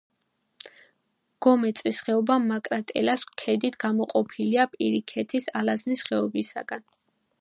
გომეწრის 1.45 1.99
ხეობა 2.07 2.37
მაკრატელას 2.45 3.25
ქედით 3.43 3.77
გამოყოფილია 3.85 4.67
პირიქითის 4.73 5.51
ალაზნის 5.61 6.07
ხეობისაგან. 6.09 6.87